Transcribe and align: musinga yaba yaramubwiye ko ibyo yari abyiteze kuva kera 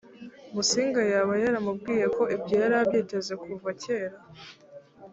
musinga 0.53 1.01
yaba 1.13 1.33
yaramubwiye 1.43 2.05
ko 2.15 2.23
ibyo 2.35 2.55
yari 2.61 2.75
abyiteze 2.81 3.33
kuva 3.43 3.69
kera 3.81 4.17